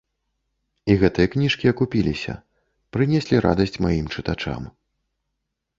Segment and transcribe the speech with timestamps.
[0.93, 2.33] І гэтыя кніжкі акупіліся,
[2.97, 4.63] прынеслі радасць маім чытачам.